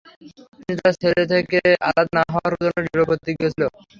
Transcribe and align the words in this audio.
তিনি 0.57 0.73
তার 0.79 0.93
ছেলে 1.01 1.23
থেকে 1.33 1.57
আলাদা 1.87 2.11
না 2.17 2.33
হওয়ার 2.33 2.53
জন্য 2.57 2.77
দৃঢ়প্রতিজ্ঞ 2.85 3.41
ছিলেন। 3.45 3.71